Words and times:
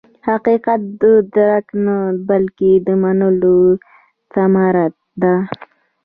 حقیقت 0.27 0.81
د 1.01 1.03
درک 1.35 1.67
نه، 1.85 1.97
بلکې 2.29 2.71
د 2.85 2.87
منلو 3.01 3.57
ثمره 4.33 4.87
ده. 5.21 5.35